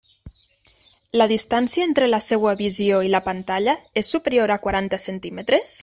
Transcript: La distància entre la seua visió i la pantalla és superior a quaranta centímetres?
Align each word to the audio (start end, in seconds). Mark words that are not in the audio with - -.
La 1.21 1.27
distància 1.31 1.85
entre 1.89 2.07
la 2.13 2.21
seua 2.29 2.55
visió 2.63 3.03
i 3.09 3.13
la 3.17 3.23
pantalla 3.29 3.77
és 4.03 4.11
superior 4.17 4.57
a 4.57 4.59
quaranta 4.65 5.03
centímetres? 5.09 5.69